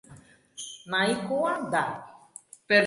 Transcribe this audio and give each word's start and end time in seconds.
Nahikoa 0.89 1.53
da! 1.71 1.83